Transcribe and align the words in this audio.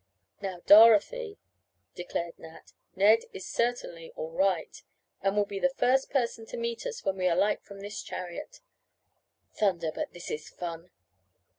"Now, 0.41 0.63
Dorothy," 0.65 1.37
declared 1.93 2.39
Nat, 2.39 2.73
"Ned 2.95 3.19
is 3.33 3.45
certainly 3.47 4.11
all 4.15 4.31
right, 4.31 4.81
and 5.21 5.37
will 5.37 5.45
be 5.45 5.59
the 5.59 5.69
first 5.75 6.09
person 6.09 6.47
to 6.47 6.57
meet 6.57 6.87
us 6.87 7.05
when 7.05 7.17
we 7.17 7.27
alight 7.27 7.61
from 7.61 7.81
this 7.81 8.01
chariot. 8.01 8.61
Thunder, 9.53 9.91
but 9.93 10.11
this 10.13 10.31
is 10.31 10.49
fun!" 10.49 10.89